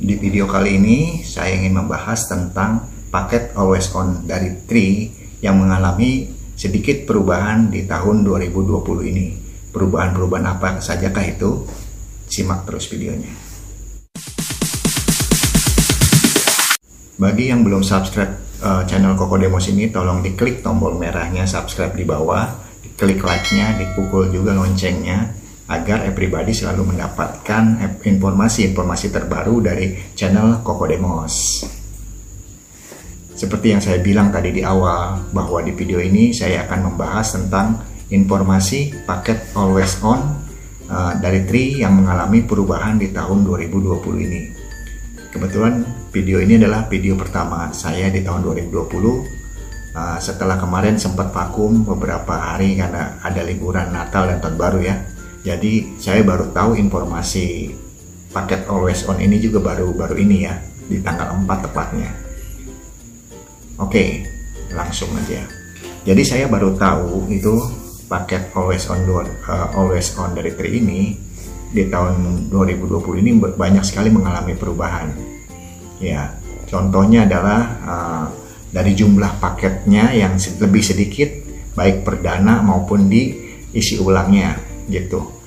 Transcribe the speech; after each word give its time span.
Di 0.00 0.16
video 0.16 0.48
kali 0.48 0.80
ini 0.80 1.20
saya 1.20 1.60
ingin 1.60 1.76
membahas 1.76 2.24
tentang 2.24 2.88
paket 3.12 3.52
Always 3.52 3.92
On 3.92 4.24
dari 4.24 4.64
Tri 4.64 5.12
yang 5.44 5.60
mengalami 5.60 6.24
sedikit 6.56 7.04
perubahan 7.04 7.68
di 7.68 7.84
tahun 7.84 8.24
2020 8.24 8.80
ini. 9.12 9.36
Perubahan-perubahan 9.68 10.46
apa 10.56 10.80
sajakah 10.80 11.24
itu? 11.28 11.68
Simak 12.32 12.64
terus 12.64 12.88
videonya. 12.88 13.28
Bagi 17.20 17.52
yang 17.52 17.60
belum 17.60 17.84
subscribe 17.84 18.40
uh, 18.64 18.88
channel 18.88 19.12
Koko 19.20 19.36
Demos 19.36 19.68
ini, 19.68 19.92
tolong 19.92 20.24
diklik 20.24 20.64
tombol 20.64 20.96
merahnya 20.96 21.44
subscribe 21.44 21.92
di 21.92 22.08
bawah, 22.08 22.48
diklik 22.80 23.20
like-nya, 23.20 23.76
dipukul 23.76 24.32
juga 24.32 24.56
loncengnya, 24.56 25.39
agar 25.70 26.02
everybody 26.02 26.50
selalu 26.50 26.90
mendapatkan 26.92 27.78
informasi-informasi 28.02 29.14
terbaru 29.14 29.62
dari 29.62 29.94
channel 30.18 30.66
Koko 30.66 30.90
Demos. 30.90 31.62
Seperti 33.38 33.72
yang 33.72 33.80
saya 33.80 34.02
bilang 34.02 34.34
tadi 34.34 34.50
di 34.50 34.66
awal, 34.66 35.30
bahwa 35.30 35.62
di 35.62 35.72
video 35.72 36.02
ini 36.02 36.34
saya 36.34 36.66
akan 36.66 36.92
membahas 36.92 37.38
tentang 37.38 37.80
informasi 38.10 39.06
paket 39.06 39.54
Always 39.54 40.02
On 40.02 40.20
uh, 40.90 41.12
dari 41.22 41.46
Tri 41.46 41.80
yang 41.80 42.02
mengalami 42.02 42.42
perubahan 42.42 42.98
di 42.98 43.14
tahun 43.14 43.46
2020 43.46 44.26
ini. 44.26 44.42
Kebetulan 45.30 45.86
video 46.10 46.42
ini 46.42 46.58
adalah 46.58 46.90
video 46.90 47.14
pertama 47.14 47.70
saya 47.70 48.10
di 48.10 48.20
tahun 48.26 48.42
2020 48.42 49.40
Uh, 49.90 50.22
setelah 50.22 50.54
kemarin 50.54 50.94
sempat 51.02 51.34
vakum 51.34 51.82
beberapa 51.82 52.30
hari 52.30 52.78
karena 52.78 53.18
ada 53.26 53.42
liburan 53.42 53.90
Natal 53.90 54.30
dan 54.30 54.38
Tahun 54.38 54.54
Baru 54.54 54.78
ya. 54.78 54.94
Jadi 55.40 55.96
saya 55.96 56.20
baru 56.20 56.52
tahu 56.52 56.76
informasi 56.76 57.72
paket 58.30 58.68
Always 58.68 59.08
On 59.08 59.16
ini 59.16 59.40
juga 59.40 59.58
baru-baru 59.72 60.20
ini 60.20 60.44
ya 60.44 60.54
di 60.86 61.00
tanggal 61.00 61.32
4 61.32 61.64
tepatnya. 61.70 62.10
Oke, 63.80 64.26
langsung 64.76 65.08
aja. 65.16 65.40
Jadi 66.04 66.22
saya 66.24 66.44
baru 66.44 66.76
tahu 66.76 67.32
itu 67.32 67.56
paket 68.10 68.52
Always 68.52 68.84
On 68.92 69.00
uh, 69.06 69.72
Always 69.72 70.12
On 70.20 70.36
dari 70.36 70.52
Tri 70.52 70.76
ini 70.76 71.16
di 71.70 71.86
tahun 71.86 72.50
2020 72.50 73.22
ini 73.22 73.30
banyak 73.38 73.84
sekali 73.86 74.10
mengalami 74.10 74.58
perubahan. 74.58 75.08
Ya, 76.02 76.34
contohnya 76.66 77.24
adalah 77.24 77.60
uh, 77.86 78.26
dari 78.74 78.92
jumlah 78.92 79.38
paketnya 79.38 80.10
yang 80.12 80.34
lebih 80.36 80.82
sedikit, 80.82 81.30
baik 81.78 82.02
perdana 82.02 82.60
maupun 82.60 83.06
di 83.06 83.36
isi 83.70 83.96
ulangnya, 84.02 84.58
gitu. 84.90 85.39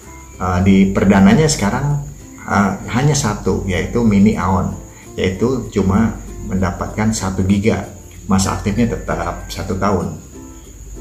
Uh, 0.44 0.59
di 0.59 0.91
perdananya 0.91 1.47
sekarang 1.47 2.03
uh, 2.44 2.75
hanya 2.91 3.16
satu, 3.16 3.63
yaitu 3.63 4.03
mini 4.03 4.36
aon, 4.36 4.75
yaitu 5.16 5.72
cuma 5.72 6.19
mendapatkan 6.52 7.16
satu 7.16 7.47
giga. 7.47 7.88
Masa 8.27 8.59
aktifnya 8.59 8.91
tetap 8.91 9.47
satu 9.47 9.80
tahun, 9.80 10.19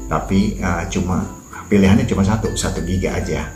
tapi 0.07 0.63
uh, 0.63 0.87
cuma 0.87 1.27
pilihannya 1.67 2.07
cuma 2.07 2.23
satu, 2.23 2.55
satu 2.55 2.87
giga 2.87 3.19
aja. 3.19 3.51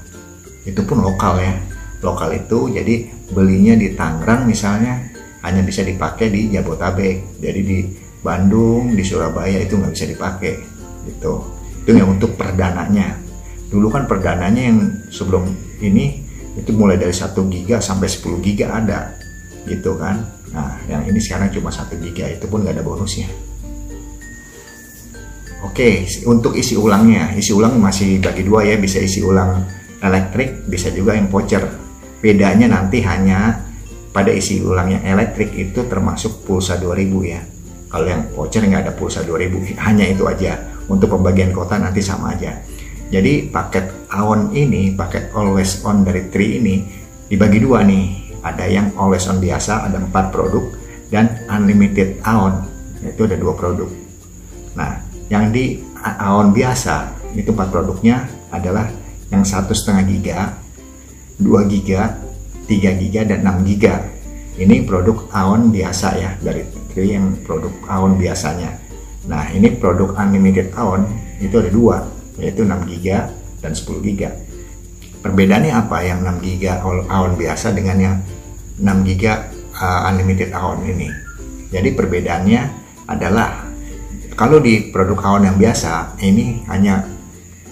Itu 0.67 0.83
pun 0.83 0.99
lokal 0.99 1.39
ya. 1.39 1.55
Lokal 2.03 2.35
itu 2.35 2.67
jadi 2.67 3.08
belinya 3.31 3.80
di 3.80 3.95
Tangerang 3.95 4.43
misalnya 4.43 5.08
hanya 5.47 5.63
bisa 5.63 5.88
dipakai 5.88 6.27
di 6.27 6.52
Jabotabek 6.52 7.39
jadi 7.39 7.61
di 7.63 7.88
Bandung 8.19 8.91
di 8.91 9.08
Surabaya 9.08 9.63
itu 9.63 9.80
nggak 9.80 9.95
bisa 9.95 10.03
dipakai 10.03 10.53
gitu. 11.08 11.47
Itu 11.88 11.95
yang 11.95 12.11
untuk 12.19 12.35
perdananya. 12.35 13.15
Dulu 13.71 13.88
kan 13.88 14.03
perdananya 14.03 14.67
yang 14.67 14.80
sebelum 15.08 15.67
ini 15.81 16.25
itu 16.58 16.73
mulai 16.73 16.97
dari 16.97 17.14
1 17.14 17.38
giga 17.53 17.78
sampai 17.78 18.09
10 18.09 18.42
giga 18.42 18.73
ada 18.73 19.14
gitu 19.70 19.94
kan 19.97 20.25
nah 20.53 20.80
yang 20.89 21.06
ini 21.06 21.20
sekarang 21.22 21.53
cuma 21.53 21.70
1 21.70 21.92
giga 22.02 22.25
itu 22.31 22.45
pun 22.50 22.66
nggak 22.66 22.80
ada 22.80 22.83
bonusnya 22.86 23.30
Oke, 25.65 26.05
untuk 26.30 26.54
isi 26.54 26.77
ulangnya, 26.77 27.33
isi 27.33 27.49
ulang 27.49 27.82
masih 27.82 28.21
bagi 28.21 28.45
dua 28.45 28.61
ya, 28.61 28.77
bisa 28.77 29.02
isi 29.02 29.26
ulang 29.26 29.65
elektrik, 30.05 30.70
bisa 30.70 30.93
juga 30.93 31.17
yang 31.17 31.33
voucher. 31.33 31.65
Bedanya 32.21 32.70
nanti 32.70 33.02
hanya 33.02 33.65
pada 34.14 34.30
isi 34.30 34.61
ulang 34.61 34.94
yang 34.94 35.04
elektrik 35.05 35.49
itu 35.58 35.82
termasuk 35.89 36.45
pulsa 36.45 36.77
2000 36.77 37.09
ya. 37.26 37.42
Kalau 37.89 38.05
yang 38.05 38.30
voucher 38.38 38.61
nggak 38.70 38.86
ada 38.86 38.94
pulsa 38.94 39.26
2000, 39.26 39.82
hanya 39.82 40.05
itu 40.05 40.30
aja. 40.30 40.61
Untuk 40.86 41.09
pembagian 41.09 41.49
kota 41.49 41.82
nanti 41.82 42.05
sama 42.05 42.38
aja. 42.38 42.61
Jadi 43.08 43.48
paket 43.48 43.88
AON 44.12 44.52
ini, 44.52 44.92
paket 44.92 45.32
Always 45.32 45.80
On 45.88 46.04
dari 46.04 46.28
Tri 46.28 46.60
ini 46.60 46.84
dibagi 47.32 47.64
dua 47.64 47.88
nih. 47.88 48.36
Ada 48.44 48.68
yang 48.68 48.92
Always 49.00 49.28
On 49.32 49.40
biasa, 49.40 49.88
ada 49.88 50.00
empat 50.00 50.32
produk, 50.32 50.64
dan 51.08 51.48
Unlimited 51.48 52.20
AON, 52.23 52.68
itu 53.04 53.23
ada 53.23 53.40
dua 53.40 53.56
produk. 53.56 53.88
Nah, 54.76 55.00
yang 55.32 55.52
di 55.56 55.80
AON 56.04 56.52
biasa 56.52 57.16
itu 57.36 57.52
empat 57.52 57.72
produknya 57.72 58.28
adalah 58.52 58.88
yang 59.32 59.44
satu 59.44 59.76
setengah 59.76 60.04
giga, 60.08 60.39
2 61.38 61.70
giga, 61.70 62.18
3 62.66 63.02
giga 63.04 63.22
dan 63.24 63.44
6 63.44 63.68
giga. 63.68 64.04
Ini 64.58 64.84
produk 64.89 65.30
AON 65.32 65.70
biasa 65.70 66.08
ya 66.18 66.32
dari 66.42 66.66
Tri 66.89 67.14
yang 67.14 67.38
produk 67.45 67.72
AON 67.86 68.18
biasanya. 68.18 68.74
Nah 69.30 69.45
ini 69.54 69.70
produk 69.78 70.18
unlimited 70.18 70.74
AON 70.74 71.06
itu 71.38 71.62
ada 71.62 71.70
dua 71.70 72.17
yaitu 72.37 72.64
6 72.64 72.89
giga 72.89 73.30
dan 73.61 73.73
10 73.73 74.02
giga. 74.05 74.30
Perbedaannya 75.21 75.73
apa? 75.73 75.98
Yang 76.05 76.20
6 76.39 76.45
giga 76.45 76.71
AON 76.86 77.33
biasa 77.36 77.73
dengan 77.73 77.98
yang 77.98 78.15
6 78.80 79.08
giga 79.09 79.49
uh, 79.75 80.08
unlimited 80.14 80.53
AON 80.53 80.86
ini? 80.86 81.09
Jadi 81.73 81.89
perbedaannya 81.97 82.61
adalah 83.09 83.65
kalau 84.37 84.61
di 84.61 84.93
produk 84.93 85.20
AON 85.33 85.43
yang 85.49 85.58
biasa 85.58 86.21
ini 86.21 86.61
hanya 86.70 87.02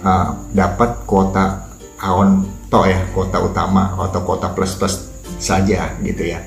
uh, 0.01 0.33
dapat 0.51 1.05
kuota 1.05 1.69
AON 2.01 2.43
to 2.67 2.81
ya 2.89 3.05
kuota 3.13 3.37
utama 3.39 3.93
atau 3.93 4.25
kuota 4.25 4.51
plus 4.51 4.73
plus 4.75 4.95
saja 5.37 5.93
gitu 6.01 6.25
ya. 6.25 6.41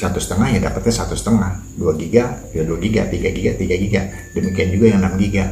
Satu 0.00 0.16
setengah 0.16 0.48
ya 0.56 0.58
dapatnya 0.64 1.04
satu 1.04 1.12
setengah. 1.12 1.60
Dua 1.76 1.92
giga 1.92 2.40
ya 2.56 2.64
dua 2.64 2.80
giga 2.80 3.04
tiga 3.12 3.28
giga 3.28 3.52
tiga 3.60 3.76
giga. 3.76 4.02
Demikian 4.32 4.72
juga 4.72 4.86
yang 4.96 5.04
6 5.04 5.20
giga 5.20 5.44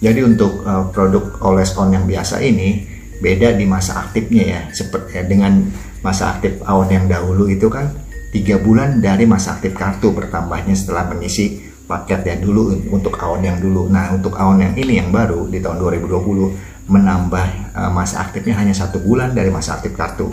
jadi 0.00 0.24
untuk 0.24 0.64
uh, 0.64 0.88
produk 0.88 1.36
Always 1.44 1.76
On 1.76 1.92
yang 1.92 2.08
biasa 2.08 2.40
ini 2.40 2.88
beda 3.20 3.52
di 3.52 3.68
masa 3.68 4.00
aktifnya 4.00 4.44
ya 4.48 4.60
seperti 4.72 5.20
ya, 5.20 5.22
dengan 5.28 5.68
masa 6.00 6.36
aktif 6.36 6.56
AON 6.64 6.88
yang 6.88 7.04
dahulu 7.04 7.44
itu 7.52 7.68
kan 7.68 7.92
tiga 8.32 8.56
bulan 8.56 9.04
dari 9.04 9.28
masa 9.28 9.60
aktif 9.60 9.76
kartu 9.76 10.16
bertambahnya 10.16 10.72
setelah 10.72 11.12
mengisi 11.12 11.60
paket 11.84 12.24
yang 12.24 12.40
dulu 12.40 12.72
untuk 12.88 13.18
AON 13.20 13.42
yang 13.44 13.58
dulu. 13.60 13.90
Nah, 13.90 14.14
untuk 14.14 14.38
AON 14.38 14.62
yang 14.62 14.74
ini 14.78 15.02
yang 15.02 15.10
baru 15.12 15.50
di 15.50 15.60
tahun 15.60 15.82
2020 15.82 16.88
menambah 16.88 17.46
uh, 17.74 17.90
masa 17.92 18.24
aktifnya 18.24 18.56
hanya 18.56 18.72
satu 18.72 19.02
bulan 19.02 19.34
dari 19.36 19.50
masa 19.52 19.76
aktif 19.76 19.92
kartu. 19.98 20.30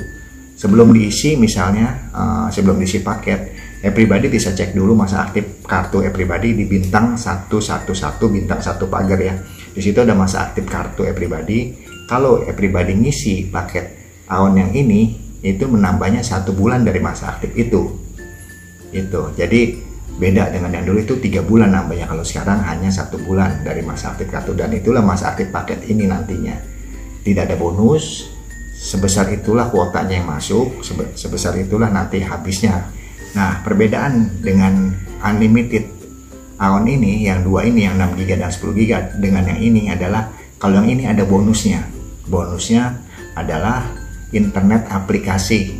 Sebelum 0.58 0.90
diisi 0.94 1.38
misalnya, 1.38 2.10
uh, 2.14 2.48
sebelum 2.50 2.82
diisi 2.82 3.02
paket, 3.02 3.54
everybody 3.82 4.30
bisa 4.30 4.54
cek 4.54 4.74
dulu 4.74 4.98
masa 4.98 5.26
aktif 5.26 5.62
kartu 5.66 6.02
everybody 6.02 6.58
di 6.58 6.66
bintang 6.66 7.14
111 7.14 7.86
bintang 8.30 8.62
satu 8.62 8.90
pagar 8.90 9.20
ya. 9.22 9.36
Di 9.78 9.86
situ 9.86 10.02
ada 10.02 10.18
masa 10.18 10.50
aktif 10.50 10.66
kartu 10.66 11.06
everybody. 11.06 11.78
Kalau 12.10 12.42
everybody 12.42 12.98
ngisi 12.98 13.54
paket 13.54 13.94
AON 14.26 14.58
yang 14.58 14.74
ini, 14.74 15.14
itu 15.46 15.70
menambahnya 15.70 16.26
satu 16.26 16.50
bulan 16.58 16.82
dari 16.82 16.98
masa 16.98 17.38
aktif 17.38 17.54
itu. 17.54 17.94
Itu. 18.90 19.30
Jadi 19.38 19.86
beda 20.18 20.50
dengan 20.50 20.74
yang 20.74 20.86
dulu 20.90 21.06
itu 21.06 21.14
tiga 21.22 21.46
bulan 21.46 21.78
nambahnya 21.78 22.10
kalau 22.10 22.26
sekarang 22.26 22.58
hanya 22.66 22.90
satu 22.90 23.22
bulan 23.22 23.62
dari 23.62 23.86
masa 23.86 24.18
aktif 24.18 24.34
kartu 24.34 24.58
dan 24.58 24.74
itulah 24.74 25.06
masa 25.06 25.30
aktif 25.30 25.54
paket 25.54 25.86
ini 25.86 26.10
nantinya 26.10 26.58
tidak 27.22 27.54
ada 27.54 27.56
bonus 27.62 28.26
sebesar 28.74 29.30
itulah 29.30 29.70
kuotanya 29.70 30.18
yang 30.18 30.26
masuk 30.26 30.82
sebesar 31.14 31.54
itulah 31.62 31.94
nanti 31.94 32.26
habisnya 32.26 32.90
nah 33.38 33.62
perbedaan 33.62 34.42
dengan 34.42 34.90
unlimited 35.22 35.86
AON 36.58 36.90
ini 36.90 37.22
yang 37.30 37.46
dua 37.46 37.70
ini 37.70 37.86
yang 37.86 38.02
6 38.02 38.18
GB 38.18 38.42
dan 38.42 38.50
10 38.50 38.74
GB 38.74 38.94
dengan 39.22 39.44
yang 39.46 39.62
ini 39.62 39.94
adalah 39.94 40.34
kalau 40.58 40.82
yang 40.82 40.90
ini 40.90 41.04
ada 41.06 41.22
bonusnya. 41.22 41.86
Bonusnya 42.26 42.98
adalah 43.38 43.86
internet 44.34 44.90
aplikasi. 44.90 45.78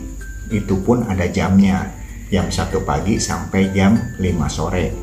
Itu 0.54 0.80
pun 0.86 1.04
ada 1.10 1.26
jamnya 1.26 1.90
jam 2.30 2.46
1 2.48 2.70
pagi 2.86 3.18
sampai 3.18 3.74
jam 3.74 3.98
5 4.22 4.22
sore. 4.54 4.94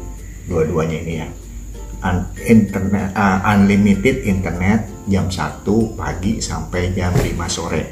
Dua-duanya 0.46 0.98
ini 1.02 1.14
ya. 1.18 1.28
Un 2.04 2.22
internet 2.44 3.16
uh, 3.16 3.40
unlimited 3.56 4.28
internet 4.28 4.86
jam 5.10 5.26
1 5.26 5.66
pagi 5.98 6.38
sampai 6.38 6.94
jam 6.94 7.10
5 7.10 7.26
sore. 7.50 7.82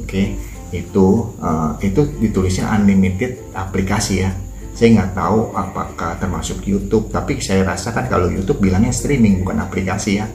Oke 0.00 0.08
okay? 0.08 0.26
itu 0.74 1.36
uh, 1.38 1.78
itu 1.78 2.02
ditulisnya 2.18 2.66
unlimited 2.74 3.38
aplikasi 3.54 4.26
ya 4.26 4.30
saya 4.76 4.92
nggak 4.92 5.16
tahu 5.16 5.56
apakah 5.56 6.20
termasuk 6.20 6.60
YouTube 6.68 7.08
tapi 7.08 7.40
saya 7.40 7.64
rasa 7.64 7.96
kan 7.96 8.12
kalau 8.12 8.28
YouTube 8.28 8.60
bilangnya 8.60 8.92
streaming 8.92 9.40
bukan 9.40 9.64
aplikasi 9.64 10.20
ya. 10.20 10.28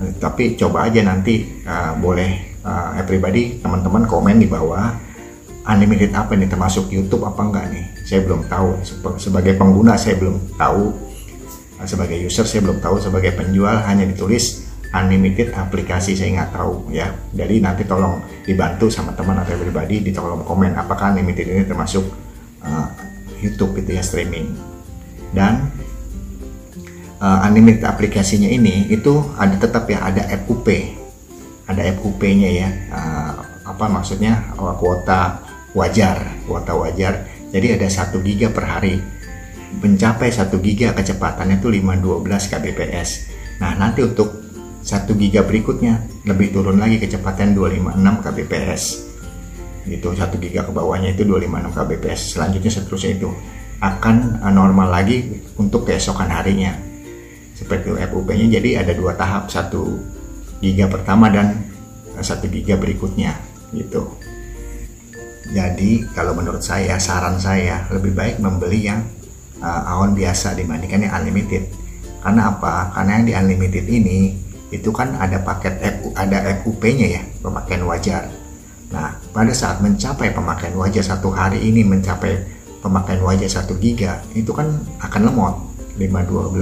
Uh, 0.00 0.10
tapi 0.16 0.56
coba 0.56 0.88
aja 0.88 1.04
nanti 1.04 1.60
uh, 1.68 1.92
boleh 2.00 2.56
uh, 2.64 2.96
everybody 2.96 3.60
teman-teman 3.60 4.08
komen 4.08 4.40
di 4.40 4.48
bawah 4.48 4.96
unlimited 5.68 6.16
apa 6.16 6.32
nih 6.32 6.48
termasuk 6.48 6.88
YouTube 6.88 7.28
apa 7.28 7.44
enggak 7.44 7.68
nih? 7.68 7.84
Saya 8.08 8.24
belum 8.24 8.48
tahu. 8.48 8.80
Sebagai 9.20 9.60
pengguna 9.60 10.00
saya 10.00 10.16
belum 10.16 10.56
tahu. 10.56 10.96
Sebagai 11.84 12.16
user 12.24 12.48
saya 12.48 12.64
belum 12.64 12.80
tahu. 12.80 12.96
Sebagai 12.96 13.36
penjual 13.36 13.76
hanya 13.84 14.08
ditulis 14.08 14.64
unlimited 14.88 15.52
aplikasi 15.52 16.16
saya 16.16 16.32
nggak 16.40 16.52
tahu 16.56 16.88
ya. 16.96 17.12
Jadi 17.36 17.60
nanti 17.60 17.84
tolong 17.84 18.24
dibantu 18.40 18.88
sama 18.88 19.12
teman 19.12 19.36
atau 19.36 19.52
pribadi 19.60 20.00
di 20.00 20.16
kolom 20.16 20.48
komen 20.48 20.80
apakah 20.80 21.12
unlimited 21.12 21.44
ini 21.44 21.68
termasuk 21.68 22.24
YouTube 23.44 23.76
gitu 23.84 24.00
ya 24.00 24.02
streaming. 24.02 24.56
Dan 25.36 25.68
uh, 27.20 27.44
unlimited 27.44 27.84
aplikasinya 27.84 28.48
ini 28.48 28.88
itu 28.88 29.20
ada 29.36 29.54
tetap 29.60 29.84
ya 29.90 30.00
ada 30.08 30.24
FUP 30.44 30.68
ada 31.64 31.80
FUP-nya 31.96 32.50
ya 32.52 32.68
uh, 32.92 33.32
apa 33.64 33.84
maksudnya 33.88 34.52
uh, 34.56 34.72
kuota 34.76 35.44
wajar 35.76 36.44
kuota 36.48 36.72
wajar. 36.76 37.28
Jadi 37.54 37.78
ada 37.78 37.86
satu 37.86 38.18
giga 38.24 38.50
per 38.50 38.64
hari. 38.66 38.96
Mencapai 39.74 40.30
1 40.30 40.54
giga 40.62 40.94
kecepatannya 40.94 41.58
itu 41.58 41.66
512 41.66 42.22
kbps. 42.46 43.08
Nah 43.58 43.74
nanti 43.74 44.06
untuk 44.06 44.30
1 44.86 45.10
giga 45.18 45.42
berikutnya 45.42 45.98
lebih 46.30 46.54
turun 46.54 46.78
lagi 46.78 47.02
kecepatan 47.02 47.58
256 47.58 48.22
kbps 48.22 49.13
gitu 49.84 50.16
1 50.16 50.32
giga 50.40 50.64
ke 50.64 50.72
bawahnya 50.72 51.12
itu 51.12 51.24
256 51.28 51.76
kbps. 51.76 52.20
Selanjutnya 52.36 52.72
seterusnya 52.72 53.12
itu 53.16 53.28
akan 53.80 54.16
eh, 54.40 54.52
normal 54.52 54.88
lagi 54.88 55.18
untuk 55.60 55.88
keesokan 55.88 56.32
harinya. 56.32 56.72
Seperti 57.54 57.94
FUP 57.94 58.28
nya 58.34 58.58
jadi 58.58 58.82
ada 58.82 58.92
dua 58.96 59.14
tahap 59.14 59.46
1 59.46 59.70
giga 60.64 60.88
pertama 60.90 61.30
dan 61.30 61.62
1 62.16 62.24
eh, 62.24 62.50
giga 62.50 62.74
berikutnya 62.80 63.36
gitu. 63.76 64.08
Jadi 65.52 66.08
kalau 66.16 66.32
menurut 66.32 66.64
saya 66.64 66.96
saran 66.96 67.36
saya 67.36 67.84
lebih 67.92 68.16
baik 68.16 68.40
membeli 68.40 68.88
yang 68.88 69.04
uh, 69.60 69.92
awan 69.92 70.16
biasa 70.16 70.56
dibandingkan 70.56 71.04
yang 71.04 71.12
unlimited. 71.20 71.68
Karena 72.24 72.48
apa? 72.48 72.90
Karena 72.96 73.20
yang 73.20 73.26
di 73.28 73.34
unlimited 73.36 73.84
ini 73.84 74.18
itu 74.72 74.90
kan 74.90 75.14
ada 75.20 75.38
paket 75.44 75.78
FU, 75.78 76.10
ada 76.16 76.42
FUP-nya 76.64 77.06
ya, 77.20 77.22
pemakaian 77.44 77.84
wajar. 77.84 78.26
Nah, 78.94 79.18
pada 79.34 79.50
saat 79.50 79.82
mencapai 79.82 80.30
pemakaian 80.30 80.78
wajar 80.78 81.02
satu 81.02 81.34
hari 81.34 81.58
ini 81.66 81.82
mencapai 81.82 82.38
pemakaian 82.78 83.26
wajar 83.26 83.66
1 83.66 83.74
giga, 83.82 84.22
itu 84.38 84.54
kan 84.54 84.70
akan 85.02 85.20
lemot 85.26 85.54
512 85.98 86.54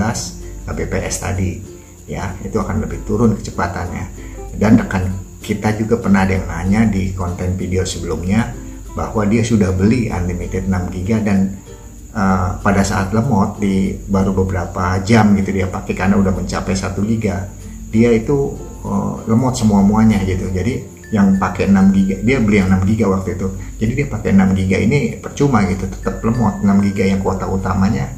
kbps 0.64 1.16
tadi. 1.20 1.60
Ya, 2.08 2.32
itu 2.40 2.56
akan 2.56 2.88
lebih 2.88 3.04
turun 3.04 3.36
kecepatannya. 3.36 4.08
Dan 4.56 4.80
rekan 4.80 5.12
kita 5.44 5.76
juga 5.76 6.00
pernah 6.00 6.24
ada 6.24 6.40
yang 6.40 6.48
nanya 6.48 6.80
di 6.88 7.12
konten 7.12 7.52
video 7.60 7.84
sebelumnya 7.84 8.48
bahwa 8.96 9.28
dia 9.28 9.44
sudah 9.44 9.68
beli 9.76 10.08
unlimited 10.08 10.72
6 10.72 10.94
giga 10.94 11.20
dan 11.20 11.60
uh, 12.16 12.56
pada 12.64 12.80
saat 12.80 13.12
lemot 13.12 13.58
di 13.60 13.96
baru 14.08 14.32
beberapa 14.32 15.00
jam 15.02 15.32
gitu 15.36 15.50
dia 15.50 15.66
pakai 15.68 15.96
karena 15.96 16.20
udah 16.20 16.32
mencapai 16.32 16.76
1 16.76 16.92
giga 17.16 17.48
dia 17.88 18.12
itu 18.12 18.52
uh, 18.84 19.24
lemot 19.24 19.56
semua 19.56 19.80
muanya 19.80 20.20
gitu 20.22 20.52
jadi 20.52 20.91
yang 21.12 21.36
pakai 21.36 21.68
6 21.68 21.92
giga. 21.92 22.16
Dia 22.24 22.40
beli 22.40 22.56
yang 22.64 22.72
6 22.72 22.88
giga 22.88 23.06
waktu 23.12 23.36
itu. 23.36 23.46
Jadi 23.76 23.92
dia 23.92 24.06
pakai 24.08 24.32
6 24.32 24.56
giga 24.56 24.76
ini 24.80 25.20
percuma 25.20 25.60
gitu 25.68 25.84
tetap 25.84 26.24
lemot. 26.24 26.64
6 26.64 26.86
giga 26.88 27.04
yang 27.04 27.20
kuota 27.20 27.44
utamanya 27.44 28.08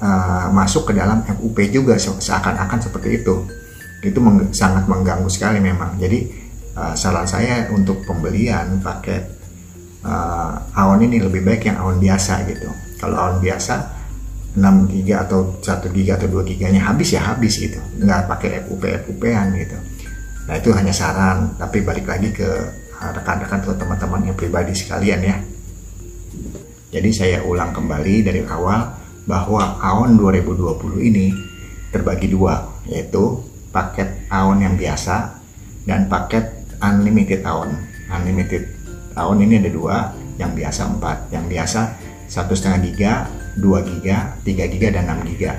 uh, 0.00 0.48
masuk 0.48 0.88
ke 0.88 0.92
dalam 0.96 1.20
FUP 1.28 1.60
juga 1.68 2.00
seakan-akan 2.00 2.80
seperti 2.80 3.20
itu. 3.20 3.44
Itu 4.00 4.18
meng 4.24 4.48
sangat 4.56 4.88
mengganggu 4.88 5.28
sekali 5.28 5.60
memang. 5.60 6.00
Jadi 6.00 6.32
uh, 6.72 6.96
saran 6.96 7.28
saya 7.28 7.68
untuk 7.68 8.00
pembelian 8.08 8.80
paket 8.80 9.28
uh, 10.00 10.56
awan 10.72 11.04
ini 11.04 11.20
lebih 11.20 11.44
baik 11.44 11.68
yang 11.68 11.84
awan 11.84 12.00
biasa 12.00 12.48
gitu. 12.48 12.72
Kalau 12.96 13.20
awan 13.20 13.44
biasa 13.44 14.00
6 14.56 14.88
giga 14.88 15.28
atau 15.28 15.60
1 15.60 15.84
giga 15.92 16.16
atau 16.16 16.32
2 16.32 16.48
giganya 16.48 16.80
habis 16.80 17.12
ya 17.12 17.28
habis 17.28 17.60
gitu. 17.60 17.76
Nggak 18.00 18.24
pakai 18.24 18.64
FUP 18.64 18.88
FUP-an 18.88 19.52
gitu 19.60 19.91
nah 20.48 20.54
itu 20.58 20.70
hanya 20.74 20.90
saran 20.90 21.54
tapi 21.58 21.82
balik 21.86 22.06
lagi 22.08 22.34
ke 22.34 22.48
rekan-rekan 23.02 23.62
atau 23.62 23.74
teman-teman 23.74 24.30
yang 24.30 24.36
pribadi 24.38 24.74
sekalian 24.74 25.20
ya 25.22 25.36
jadi 26.92 27.10
saya 27.10 27.38
ulang 27.46 27.74
kembali 27.74 28.26
dari 28.26 28.40
awal 28.46 28.94
bahwa 29.26 29.78
AON 29.78 30.18
2020 30.18 31.08
ini 31.08 31.30
terbagi 31.94 32.30
dua 32.30 32.66
yaitu 32.90 33.38
paket 33.70 34.26
AON 34.28 34.62
yang 34.62 34.74
biasa 34.74 35.38
dan 35.86 36.10
paket 36.10 36.46
unlimited 36.82 37.46
AON 37.46 37.70
unlimited 38.10 38.66
AON 39.14 39.38
ini 39.42 39.62
ada 39.62 39.70
dua 39.70 39.96
yang 40.38 40.54
biasa 40.54 40.90
empat 40.98 41.30
yang 41.30 41.46
biasa 41.46 41.94
satu 42.32 42.56
setengah 42.56 42.80
giga 42.88 43.12
2 43.60 43.84
GB, 43.84 44.06
3 44.48 44.72
GB 44.72 44.82
dan 44.96 45.04
6 45.20 45.28
GB. 45.28 45.52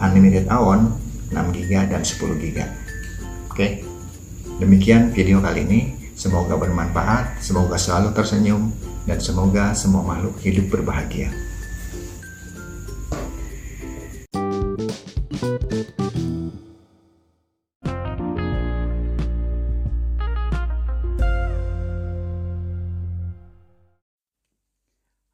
Unlimited 0.00 0.48
AON 0.48 0.96
6 1.28 1.36
GB 1.52 1.72
dan 1.92 2.00
10 2.00 2.40
GB. 2.40 2.58
Oke. 3.52 3.89
Demikian 4.60 5.08
video 5.16 5.40
kali 5.40 5.64
ini. 5.64 5.80
Semoga 6.12 6.52
bermanfaat, 6.52 7.40
semoga 7.40 7.80
selalu 7.80 8.12
tersenyum 8.12 8.68
dan 9.08 9.16
semoga 9.16 9.72
semua 9.72 10.04
makhluk 10.04 10.36
hidup 10.44 10.68
berbahagia. 10.68 11.32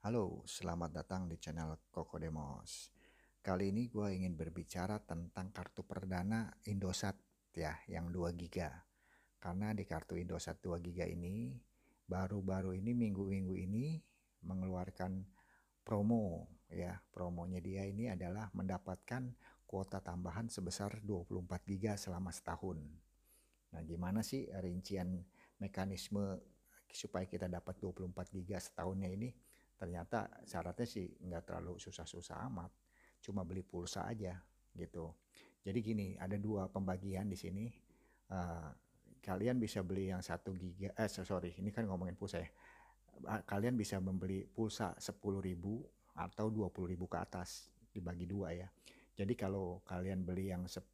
Halo, 0.07 0.47
selamat 0.47 1.03
datang 1.03 1.27
di 1.27 1.35
channel 1.43 1.83
Koko 1.91 2.23
Demos. 2.23 2.95
Kali 3.43 3.75
ini 3.75 3.91
gue 3.91 4.07
ingin 4.07 4.39
berbicara 4.39 5.03
tentang 5.03 5.51
kartu 5.51 5.83
perdana 5.83 6.47
Indosat 6.71 7.19
ya, 7.59 7.75
yang 7.91 8.15
2 8.15 8.31
GB. 8.39 8.86
Karena 9.47 9.71
di 9.71 9.87
kartu 9.87 10.19
Indosat 10.19 10.59
2 10.59 10.83
GB 10.83 11.07
ini, 11.15 11.55
baru-baru 12.11 12.75
ini 12.75 12.91
minggu-minggu 12.99 13.55
ini 13.55 13.95
mengeluarkan 14.43 15.23
promo 15.87 16.51
ya. 16.67 16.99
Promonya 17.15 17.63
dia 17.63 17.87
ini 17.87 18.11
adalah 18.11 18.51
mendapatkan 18.51 19.31
kuota 19.71 20.03
tambahan 20.03 20.51
sebesar 20.51 20.99
24 20.99 21.63
GB 21.63 21.95
selama 21.95 22.35
setahun. 22.35 22.83
Nah, 23.71 23.83
gimana 23.87 24.27
sih 24.27 24.51
rincian 24.59 25.23
mekanisme 25.63 26.43
supaya 26.91 27.31
kita 27.31 27.47
dapat 27.47 27.79
24 27.79 28.11
GB 28.35 28.51
setahunnya 28.59 29.15
ini? 29.15 29.31
ternyata 29.77 30.41
syaratnya 30.49 30.89
sih 30.89 31.05
nggak 31.05 31.53
terlalu 31.53 31.77
susah-susah 31.77 32.49
amat 32.49 32.73
cuma 33.21 33.45
beli 33.45 33.61
pulsa 33.61 34.09
aja 34.09 34.41
gitu 34.73 35.13
jadi 35.61 35.79
gini 35.85 36.17
ada 36.17 36.41
dua 36.41 36.73
pembagian 36.73 37.29
di 37.29 37.37
sini 37.37 37.69
uh, 38.33 38.73
kalian 39.27 39.59
bisa 39.59 39.83
beli 39.83 40.15
yang 40.15 40.23
satu 40.23 40.55
giga 40.55 40.95
eh 40.95 41.11
sorry 41.11 41.59
ini 41.59 41.75
kan 41.75 41.91
ngomongin 41.91 42.15
pulsa 42.15 42.39
ya. 42.39 42.51
Kalian 43.43 43.75
bisa 43.75 43.99
membeli 43.99 44.47
pulsa 44.47 44.95
10.000 44.95 45.19
atau 46.15 46.47
20.000 46.53 46.95
ke 47.11 47.19
atas 47.19 47.73
dibagi 47.91 48.29
dua 48.29 48.55
ya. 48.55 48.69
Jadi 49.17 49.33
kalau 49.33 49.81
kalian 49.89 50.23
beli 50.23 50.53
yang 50.53 50.69
10.000 50.69 50.93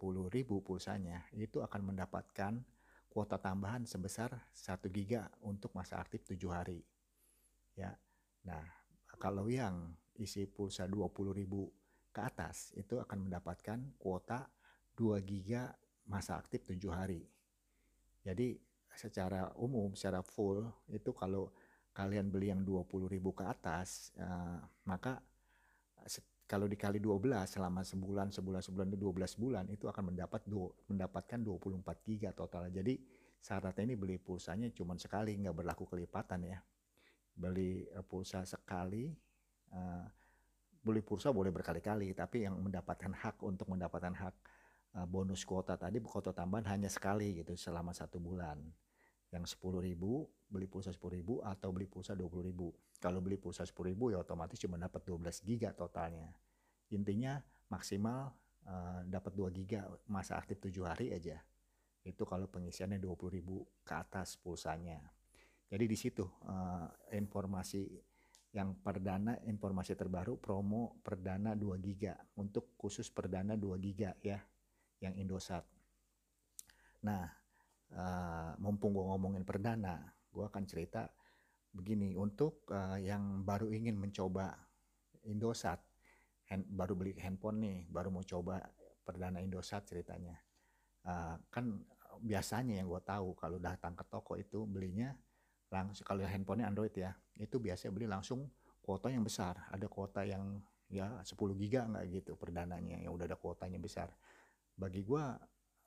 pulsanya 0.62 1.27
itu 1.35 1.61
akan 1.61 1.93
mendapatkan 1.93 2.62
kuota 3.11 3.37
tambahan 3.37 3.85
sebesar 3.85 4.33
1 4.55 4.87
giga 4.89 5.29
untuk 5.45 5.75
masa 5.77 6.01
aktif 6.01 6.25
7 6.25 6.39
hari 6.49 6.81
ya. 7.77 7.93
Nah, 8.49 8.65
kalau 9.21 9.51
yang 9.51 9.93
isi 10.17 10.47
pulsa 10.49 10.87
20.000 10.89 12.15
ke 12.15 12.21
atas 12.23 12.71
itu 12.79 12.97
akan 13.03 13.29
mendapatkan 13.29 13.79
kuota 13.99 14.47
2 14.95 15.19
giga 15.27 15.75
masa 16.07 16.39
aktif 16.39 16.62
7 16.65 16.79
hari. 16.95 17.27
Jadi 18.23 18.55
secara 18.95 19.50
umum, 19.59 19.93
secara 19.99 20.23
full 20.23 20.62
itu 20.91 21.11
kalau 21.12 21.50
kalian 21.93 22.33
beli 22.33 22.49
yang 22.49 22.64
20.000 22.64 23.11
ke 23.35 23.45
atas, 23.45 24.14
eh, 24.17 24.59
maka 24.88 25.21
kalau 26.47 26.69
dikali 26.69 27.00
12 27.00 27.49
selama 27.49 27.81
sebulan, 27.83 28.29
sebulan, 28.33 28.61
sebulan 28.61 28.87
itu 28.93 28.99
12 29.00 29.35
bulan 29.41 29.64
itu 29.73 29.88
akan 29.88 30.12
mendapat 30.12 30.43
mendapatkan 30.88 31.41
24 31.41 32.05
giga 32.05 32.31
total. 32.37 32.69
Jadi 32.69 33.00
syaratnya 33.41 33.88
ini 33.88 33.97
beli 33.97 34.17
pulsanya 34.21 34.69
cuma 34.71 34.95
sekali, 35.00 35.35
nggak 35.41 35.57
berlaku 35.57 35.88
kelipatan 35.88 36.45
ya 36.45 36.61
beli 37.37 37.88
uh, 37.97 38.05
pulsa 38.05 38.45
sekali 38.45 39.09
uh, 39.73 40.07
beli 40.83 41.00
pulsa 41.00 41.31
boleh 41.33 41.55
berkali-kali 41.55 42.12
tapi 42.12 42.45
yang 42.45 42.59
mendapatkan 42.61 43.12
hak 43.12 43.41
untuk 43.41 43.71
mendapatkan 43.73 44.12
hak 44.12 44.35
uh, 44.35 44.51
bonus 44.92 45.49
kuota 45.49 45.80
tadi 45.80 46.04
kuota 46.04 46.37
tambahan 46.37 46.76
hanya 46.76 46.92
sekali 46.92 47.40
gitu 47.40 47.56
selama 47.56 47.96
satu 47.96 48.20
bulan. 48.20 48.61
Yang 49.32 49.56
sepuluh 49.56 49.80
ribu 49.80 50.28
beli 50.52 50.68
pulsa 50.68 50.92
sepuluh 50.92 51.16
ribu 51.16 51.34
atau 51.40 51.72
beli 51.72 51.88
pulsa 51.88 52.12
dua 52.12 52.28
puluh 52.28 52.44
ribu. 52.44 52.68
Kalau 53.00 53.25
beli 53.25 53.40
pulsa 53.40 53.64
sepuluh 53.64 53.96
ribu 53.96 54.12
ya 54.12 54.20
otomatis 54.20 54.61
cuma 54.61 54.78
dapat 54.78 55.02
12 55.02 55.42
giga 55.42 55.75
totalnya. 55.75 56.30
Intinya 56.92 57.40
maksimal 57.72 58.30
uh, 58.68 59.00
dapat 59.08 59.32
2 59.34 59.58
giga 59.58 59.88
masa 60.06 60.38
aktif 60.38 60.61
tujuh 60.62 60.87
hari 60.87 61.11
aja. 61.11 61.40
Itu 62.04 62.22
kalau 62.28 62.46
pengisiannya 62.46 63.02
20 63.02 63.32
ribu 63.32 63.64
ke 63.82 63.94
atas 63.96 64.38
pulsanya. 64.38 65.02
Jadi 65.66 65.84
di 65.88 65.96
situ 65.96 66.22
uh, 66.46 66.87
informasi 67.16 67.88
yang 68.52 68.76
perdana 68.84 69.40
informasi 69.49 69.96
terbaru 69.96 70.37
promo 70.37 71.00
perdana 71.00 71.56
2 71.56 71.80
giga. 71.80 72.14
Untuk 72.37 72.76
khusus 72.76 73.08
perdana 73.08 73.56
2 73.56 73.80
giga 73.80 74.12
ya 74.20 74.38
yang 75.02 75.18
Indosat. 75.18 75.66
Nah, 77.02 77.26
uh, 77.92 78.54
mumpung 78.62 78.94
gue 78.94 79.02
ngomongin 79.02 79.42
perdana, 79.42 80.06
gue 80.30 80.47
akan 80.47 80.64
cerita 80.64 81.11
begini 81.75 82.14
untuk 82.14 82.64
uh, 82.71 82.97
yang 82.97 83.42
baru 83.42 83.68
ingin 83.75 83.99
mencoba 83.99 84.54
Indosat, 85.26 85.82
hand, 86.50 86.66
baru 86.71 86.94
beli 86.94 87.12
handphone 87.18 87.59
nih, 87.62 87.78
baru 87.90 88.14
mau 88.14 88.23
coba 88.23 88.62
perdana 89.02 89.42
Indosat 89.42 89.82
ceritanya. 89.90 90.38
Uh, 91.02 91.35
kan 91.50 91.82
biasanya 92.23 92.78
yang 92.78 92.87
gue 92.87 93.02
tahu 93.02 93.35
kalau 93.35 93.59
datang 93.59 93.99
ke 93.99 94.06
toko 94.06 94.38
itu 94.38 94.62
belinya 94.62 95.11
langsung 95.73 96.04
kalau 96.06 96.23
handphonenya 96.23 96.71
Android 96.71 96.94
ya 96.94 97.11
itu 97.40 97.59
biasanya 97.59 97.90
beli 97.90 98.06
langsung 98.06 98.47
kuota 98.85 99.09
yang 99.09 99.26
besar 99.26 99.56
ada 99.73 99.88
kuota 99.90 100.23
yang 100.23 100.61
ya 100.92 101.09
10 101.25 101.32
giga 101.56 101.88
nggak 101.88 102.04
gitu 102.12 102.32
perdananya 102.37 103.00
yang 103.00 103.16
udah 103.16 103.25
ada 103.25 103.38
kuotanya 103.40 103.80
besar 103.80 104.12
bagi 104.76 105.05
gue 105.05 105.25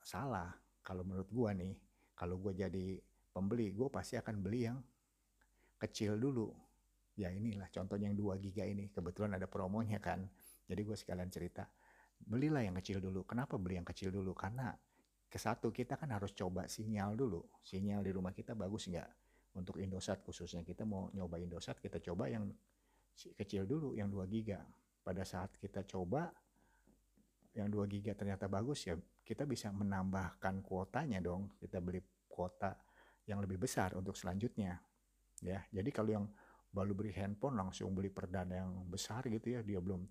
salah 0.01 0.53
kalau 0.85 1.01
menurut 1.01 1.29
gue 1.29 1.49
nih. 1.65 1.73
Kalau 2.15 2.39
gue 2.39 2.55
jadi 2.55 2.95
pembeli 3.33 3.75
gue 3.75 3.91
pasti 3.91 4.15
akan 4.15 4.35
beli 4.39 4.69
yang 4.71 4.79
kecil 5.75 6.15
dulu. 6.15 6.53
Ya 7.15 7.31
inilah 7.31 7.67
contohnya 7.71 8.11
yang 8.11 8.19
2 8.19 8.43
giga 8.43 8.63
ini 8.63 8.91
kebetulan 8.91 9.35
ada 9.35 9.47
promonya 9.47 9.99
kan. 9.99 10.23
Jadi 10.67 10.81
gue 10.83 10.95
sekalian 10.95 11.27
cerita 11.31 11.67
belilah 12.15 12.63
yang 12.63 12.75
kecil 12.79 13.03
dulu. 13.03 13.27
Kenapa 13.27 13.59
beli 13.59 13.75
yang 13.79 13.87
kecil 13.87 14.11
dulu? 14.11 14.31
Karena 14.31 14.71
ke 15.27 15.35
satu 15.35 15.71
kita 15.73 15.99
kan 15.99 16.11
harus 16.15 16.31
coba 16.31 16.67
sinyal 16.71 17.19
dulu. 17.19 17.43
Sinyal 17.59 18.03
di 18.03 18.11
rumah 18.15 18.31
kita 18.31 18.55
bagus 18.55 18.87
nggak? 18.87 19.09
Untuk 19.55 19.79
Indosat 19.79 20.23
khususnya 20.23 20.63
kita 20.63 20.83
mau 20.83 21.11
nyoba 21.11 21.39
Indosat 21.39 21.79
kita 21.79 21.99
coba 21.99 22.27
yang 22.31 22.47
kecil 23.35 23.67
dulu 23.67 23.95
yang 23.95 24.07
2 24.07 24.23
giga. 24.31 24.63
Pada 25.03 25.23
saat 25.27 25.55
kita 25.59 25.83
coba 25.83 26.31
yang 27.55 27.71
2 27.71 27.87
giga 27.87 28.11
ternyata 28.13 28.51
bagus 28.51 28.83
ya 28.83 28.99
kita 29.23 29.47
bisa 29.47 29.71
menambahkan 29.71 30.59
kuotanya 30.61 31.23
dong. 31.23 31.55
Kita 31.57 31.79
beli 31.79 32.03
kuota 32.27 32.75
yang 33.25 33.39
lebih 33.41 33.57
besar 33.57 33.95
untuk 33.95 34.13
selanjutnya 34.13 34.77
ya. 35.41 35.63
Jadi 35.71 35.89
kalau 35.89 36.11
yang 36.11 36.25
baru 36.69 36.91
beli 36.91 37.15
handphone 37.15 37.55
langsung 37.55 37.95
beli 37.95 38.11
perdana 38.11 38.67
yang 38.67 38.85
besar 38.91 39.23
gitu 39.31 39.55
ya 39.55 39.63
dia 39.63 39.79
belum 39.79 40.03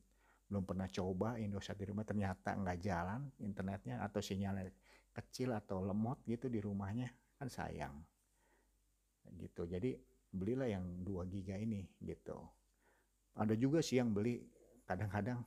belum 0.48 0.64
pernah 0.64 0.88
coba 0.88 1.36
Indosat 1.36 1.76
di 1.76 1.84
rumah 1.88 2.04
ternyata 2.08 2.56
nggak 2.56 2.78
jalan 2.80 3.28
internetnya 3.44 4.00
atau 4.00 4.24
sinyalnya 4.24 4.72
kecil 5.12 5.52
atau 5.52 5.84
lemot 5.84 6.24
gitu 6.24 6.48
di 6.48 6.58
rumahnya 6.64 7.12
kan 7.36 7.48
sayang. 7.52 7.96
Gitu. 9.36 9.68
Jadi 9.68 9.94
belilah 10.32 10.68
yang 10.68 10.84
2 11.04 11.28
giga 11.28 11.54
ini 11.60 11.84
gitu. 12.00 12.40
Ada 13.36 13.54
juga 13.54 13.84
sih 13.84 14.00
yang 14.00 14.10
beli 14.10 14.40
kadang-kadang 14.88 15.44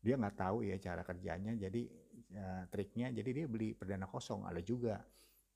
dia 0.00 0.16
nggak 0.16 0.36
tahu 0.36 0.64
ya 0.64 0.80
cara 0.80 1.04
kerjanya 1.04 1.52
jadi 1.60 1.82
ya, 2.32 2.64
triknya 2.72 3.12
jadi 3.12 3.30
dia 3.44 3.46
beli 3.46 3.76
perdana 3.76 4.08
kosong 4.08 4.48
ada 4.48 4.60
juga. 4.64 5.00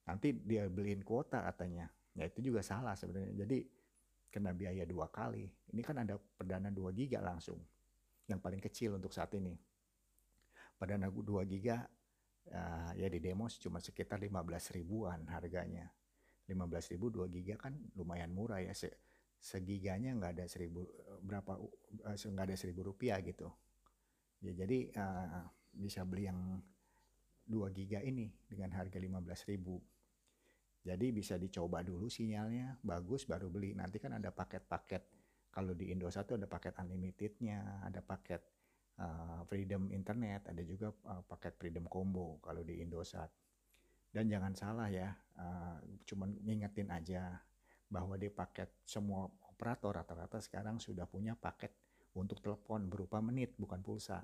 Nanti 0.05 0.37
dia 0.37 0.69
beliin 0.69 1.01
kuota 1.01 1.41
katanya. 1.41 1.89
Ya 2.13 2.29
itu 2.29 2.53
juga 2.53 2.61
salah 2.61 2.93
sebenarnya. 2.93 3.33
Jadi 3.41 3.65
kena 4.29 4.53
biaya 4.53 4.85
dua 4.85 5.09
kali. 5.09 5.49
Ini 5.73 5.81
kan 5.81 6.05
ada 6.05 6.21
perdana 6.21 6.69
2 6.69 6.93
giga 6.93 7.25
langsung 7.25 7.57
yang 8.29 8.37
paling 8.37 8.61
kecil 8.61 9.01
untuk 9.01 9.17
saat 9.17 9.33
ini. 9.33 9.57
Perdana 10.77 11.09
2 11.09 11.25
giga 11.49 11.81
uh, 12.53 12.93
ya 12.99 13.09
di 13.09 13.19
demo 13.23 13.49
cuma 13.49 13.81
sekitar 13.81 14.21
15 14.21 14.77
ribuan 14.77 15.25
harganya. 15.33 15.89
15.000 16.45 17.01
2 17.01 17.35
giga 17.41 17.57
kan 17.57 17.73
lumayan 17.97 18.29
murah 18.29 18.61
ya. 18.61 18.77
Se 18.77 18.93
segiganya 19.41 20.13
nggak 20.17 20.41
ada 20.41 20.45
seribu 20.49 20.89
berapa 21.21 21.61
uh, 21.61 22.17
nggak 22.17 22.47
ada 22.49 22.57
seribu 22.57 22.93
rupiah 22.93 23.21
gitu 23.21 23.49
ya 24.45 24.53
jadi 24.53 24.79
uh, 25.01 25.49
bisa 25.73 26.05
beli 26.05 26.29
yang 26.29 26.61
2 27.49 27.73
giga 27.73 28.01
ini 28.05 28.29
dengan 28.49 28.77
harga 28.77 29.01
15.000 29.01 29.95
jadi 30.85 31.07
bisa 31.17 31.41
dicoba 31.41 31.81
dulu 31.81 32.13
sinyalnya 32.13 32.77
bagus 32.85 33.25
baru 33.25 33.49
beli. 33.49 33.73
Nanti 33.73 33.97
kan 33.97 34.21
ada 34.21 34.29
paket-paket. 34.29 35.03
Kalau 35.49 35.73
di 35.73 35.89
Indosat 35.89 36.29
ada 36.37 36.45
paket 36.45 36.77
unlimitednya 36.77 37.81
ada 37.89 38.05
paket 38.05 38.43
uh, 39.01 39.47
freedom 39.49 39.89
internet 39.95 40.51
ada 40.51 40.61
juga 40.67 40.93
uh, 41.09 41.25
paket 41.25 41.57
freedom 41.57 41.89
combo 41.89 42.37
kalau 42.45 42.61
di 42.61 42.85
Indosat. 42.85 43.33
Dan 44.13 44.29
jangan 44.29 44.53
salah 44.55 44.93
ya, 44.93 45.11
uh, 45.41 45.81
cuman 46.07 46.39
ngingetin 46.45 46.93
aja 46.93 47.41
bahwa 47.89 48.15
di 48.21 48.29
paket 48.29 48.85
semua 48.85 49.27
operator 49.51 49.97
rata-rata 49.97 50.39
sekarang 50.39 50.79
sudah 50.79 51.09
punya 51.09 51.33
paket 51.35 51.73
untuk 52.15 52.39
telepon 52.41 52.87
berupa 52.87 53.19
menit 53.19 53.55
bukan 53.59 53.83
pulsa. 53.83 54.23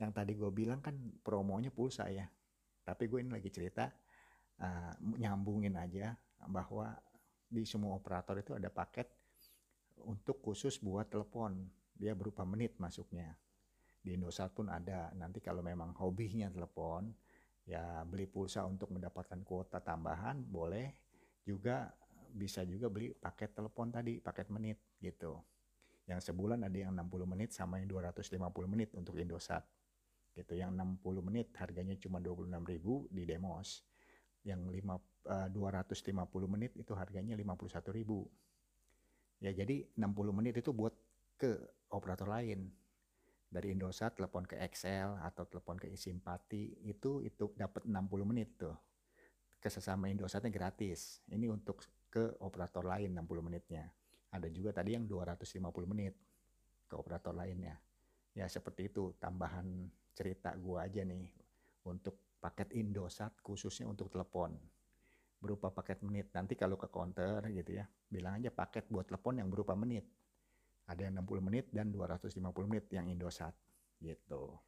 Yang 0.00 0.10
tadi 0.16 0.32
gue 0.36 0.50
bilang 0.52 0.80
kan 0.80 0.96
promonya 1.20 1.68
pulsa 1.68 2.08
ya, 2.08 2.24
tapi 2.84 3.08
gue 3.08 3.20
ini 3.20 3.32
lagi 3.36 3.52
cerita 3.52 3.88
uh, 4.60 4.92
nyambungin 5.20 5.76
aja 5.76 6.16
bahwa 6.48 6.96
di 7.50 7.66
semua 7.68 7.98
operator 7.98 8.40
itu 8.40 8.56
ada 8.56 8.72
paket 8.72 9.08
untuk 10.08 10.40
khusus 10.40 10.80
buat 10.80 11.08
telepon. 11.12 11.68
Dia 12.00 12.16
berupa 12.16 12.48
menit 12.48 12.80
masuknya. 12.80 13.36
Di 14.00 14.16
Indosat 14.16 14.56
pun 14.56 14.72
ada. 14.72 15.12
Nanti 15.12 15.44
kalau 15.44 15.60
memang 15.60 15.92
hobinya 16.00 16.48
telepon 16.48 17.12
ya 17.68 18.02
beli 18.08 18.24
pulsa 18.24 18.64
untuk 18.64 18.90
mendapatkan 18.90 19.38
kuota 19.44 19.78
tambahan 19.78 20.42
boleh 20.42 20.90
juga 21.44 21.92
bisa 22.30 22.66
juga 22.66 22.90
beli 22.90 23.14
paket 23.14 23.54
telepon 23.54 23.94
tadi 23.94 24.18
paket 24.18 24.48
menit 24.50 24.78
gitu 24.98 25.38
yang 26.10 26.18
sebulan 26.18 26.66
ada 26.66 26.74
yang 26.74 26.90
60 26.92 27.30
menit 27.30 27.54
sama 27.54 27.78
yang 27.78 27.86
250 27.86 28.42
menit 28.66 28.90
untuk 28.98 29.14
Indosat 29.16 29.62
gitu 30.34 30.58
yang 30.58 30.74
60 30.74 31.26
menit 31.26 31.54
harganya 31.58 31.94
cuma 31.98 32.18
26.000 32.18 33.14
di 33.14 33.22
Demos 33.26 33.82
yang 34.42 34.66
5 34.66 34.74
uh, 35.30 35.48
250 35.50 36.14
menit 36.50 36.74
itu 36.74 36.90
harganya 36.98 37.38
51.000 37.38 39.46
ya 39.46 39.54
jadi 39.54 39.86
60 39.94 40.34
menit 40.34 40.58
itu 40.58 40.74
buat 40.74 40.94
ke 41.40 41.56
operator 41.94 42.28
lain 42.28 42.68
dari 43.50 43.74
Indosat 43.74 44.14
telepon 44.14 44.46
ke 44.46 44.54
Excel 44.62 45.18
atau 45.26 45.42
telepon 45.50 45.74
ke 45.74 45.90
Simpati 45.98 46.86
itu 46.86 47.18
itu 47.26 47.50
dapat 47.58 47.82
60 47.82 48.22
menit 48.22 48.54
tuh. 48.54 48.78
Ke 49.58 49.68
sesama 49.68 50.08
Indosatnya 50.08 50.54
gratis. 50.54 51.20
Ini 51.26 51.50
untuk 51.50 51.82
ke 52.08 52.38
operator 52.40 52.86
lain 52.86 53.18
60 53.18 53.42
menitnya. 53.42 53.90
Ada 54.30 54.48
juga 54.50 54.70
tadi 54.70 54.94
yang 54.94 55.06
250 55.06 55.58
menit 55.90 56.14
ke 56.86 56.94
operator 56.94 57.34
lainnya. 57.34 57.78
Ya 58.34 58.46
seperti 58.46 58.90
itu 58.90 59.14
tambahan 59.18 59.90
cerita 60.14 60.54
gua 60.54 60.86
aja 60.86 61.02
nih 61.02 61.26
untuk 61.86 62.38
paket 62.38 62.72
Indosat 62.78 63.34
khususnya 63.42 63.90
untuk 63.90 64.08
telepon 64.10 64.54
berupa 65.40 65.72
paket 65.72 66.04
menit. 66.04 66.30
Nanti 66.36 66.54
kalau 66.54 66.76
ke 66.76 66.86
counter 66.86 67.42
gitu 67.50 67.80
ya, 67.80 67.88
bilang 68.06 68.38
aja 68.38 68.52
paket 68.52 68.86
buat 68.92 69.08
telepon 69.08 69.40
yang 69.40 69.48
berupa 69.48 69.72
menit 69.72 70.04
ada 70.90 71.06
yang 71.06 71.22
60 71.22 71.46
menit 71.46 71.66
dan 71.70 71.94
250 71.94 72.42
menit 72.66 72.90
yang 72.90 73.06
Indosat 73.06 73.54
gitu. 74.02 74.58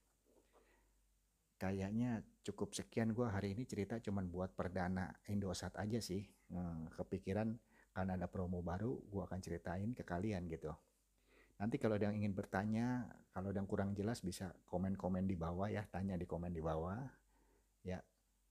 Kayaknya 1.58 2.22
cukup 2.46 2.74
sekian 2.74 3.10
gue 3.10 3.26
hari 3.26 3.58
ini 3.58 3.66
cerita 3.66 3.98
cuman 3.98 4.30
buat 4.30 4.54
perdana 4.54 5.10
Indosat 5.26 5.74
aja 5.74 5.98
sih. 5.98 6.22
Hmm, 6.54 6.86
kepikiran 6.94 7.58
karena 7.92 8.16
ada 8.16 8.26
promo 8.26 8.64
baru 8.64 8.96
gue 8.96 9.22
akan 9.22 9.38
ceritain 9.44 9.92
ke 9.92 10.02
kalian 10.02 10.48
gitu. 10.48 10.72
Nanti 11.60 11.78
kalau 11.78 11.94
ada 11.94 12.10
yang 12.10 12.18
ingin 12.18 12.34
bertanya, 12.34 13.06
kalau 13.30 13.54
ada 13.54 13.62
yang 13.62 13.70
kurang 13.70 13.94
jelas 13.94 14.18
bisa 14.24 14.50
komen-komen 14.66 15.28
di 15.28 15.38
bawah 15.38 15.70
ya, 15.70 15.86
tanya 15.86 16.18
di 16.18 16.26
komen 16.26 16.50
di 16.50 16.58
bawah. 16.58 16.98
Ya, 17.86 18.02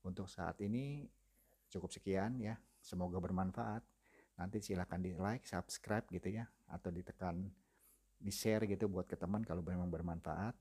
untuk 0.06 0.32
saat 0.32 0.62
ini 0.64 1.10
cukup 1.68 1.92
sekian 1.92 2.40
ya. 2.40 2.56
Semoga 2.80 3.20
bermanfaat. 3.20 3.84
Nanti 4.40 4.64
silahkan 4.64 5.04
di 5.04 5.12
like, 5.12 5.44
subscribe 5.44 6.08
gitu 6.08 6.40
ya, 6.40 6.48
atau 6.72 6.88
ditekan 6.88 7.52
di 8.22 8.32
share 8.32 8.64
gitu 8.70 8.88
buat 8.88 9.10
ke 9.10 9.20
teman 9.20 9.44
kalau 9.44 9.60
memang 9.60 9.92
bermanfaat. 9.92 10.56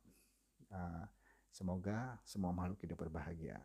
Uh, 0.75 1.07
semoga 1.55 2.19
semua 2.27 2.51
makhluk 2.51 2.83
hidup 2.83 2.99
berbahagia. 2.99 3.63